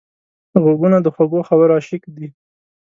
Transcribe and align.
غوږونه 0.61 0.97
د 1.01 1.07
خوږو 1.13 1.47
خبرو 1.49 1.75
عاشق 1.77 2.01
دي 2.15 2.27